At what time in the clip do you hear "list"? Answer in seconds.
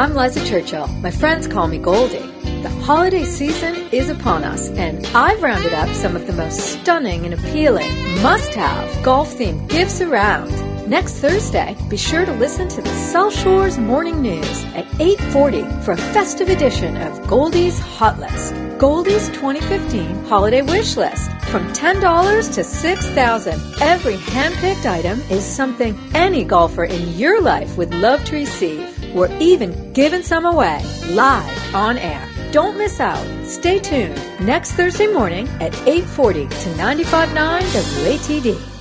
18.18-18.54, 20.96-21.30